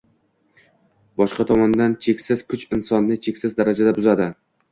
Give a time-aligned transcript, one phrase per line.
[1.21, 4.31] Boshqa tomondan, cheksiz kuch insonni cheksiz darajada buzadi